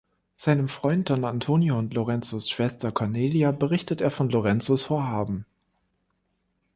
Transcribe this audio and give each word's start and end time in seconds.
Seinem 0.35 0.67
Freund 0.67 1.11
Don 1.11 1.23
Antonio 1.25 1.77
und 1.77 1.93
Lorenzos 1.93 2.49
Schwester 2.49 2.91
Cornelia 2.91 3.51
berichtet 3.51 4.01
er 4.01 4.09
von 4.09 4.29
Lorenzos 4.31 4.85
Vorhaben. 4.85 5.45